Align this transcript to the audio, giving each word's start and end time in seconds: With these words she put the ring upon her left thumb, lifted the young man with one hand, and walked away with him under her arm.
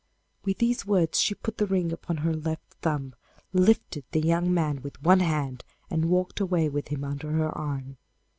With 0.43 0.57
these 0.57 0.83
words 0.83 1.19
she 1.19 1.35
put 1.35 1.59
the 1.59 1.67
ring 1.67 1.91
upon 1.91 2.17
her 2.25 2.33
left 2.33 2.73
thumb, 2.81 3.13
lifted 3.53 4.03
the 4.11 4.19
young 4.19 4.51
man 4.51 4.81
with 4.81 4.99
one 5.03 5.19
hand, 5.19 5.63
and 5.91 6.09
walked 6.09 6.39
away 6.39 6.69
with 6.69 6.87
him 6.87 7.03
under 7.03 7.31
her 7.31 7.55
arm. 7.55 7.97